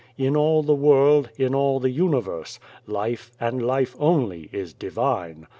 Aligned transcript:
In 0.17 0.35
all 0.35 0.63
the 0.63 0.73
world, 0.73 1.29
all 1.53 1.79
the 1.79 1.91
universe, 1.91 2.59
life, 2.87 3.31
and 3.39 3.61
life 3.63 3.95
only, 3.99 4.49
is 4.51 4.73
divine. 4.73 5.45